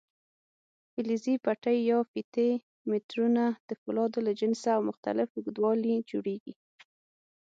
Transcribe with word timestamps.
فلزي 0.93 1.35
پټۍ 1.45 1.77
یا 1.89 1.97
فیتې 2.11 2.49
میټرونه 2.89 3.43
د 3.67 3.69
فولادو 3.81 4.19
له 4.27 4.31
جنسه 4.39 4.69
او 4.77 4.81
مختلف 4.89 5.29
اوږدوالي 5.33 5.95
جوړېږي. 6.09 6.53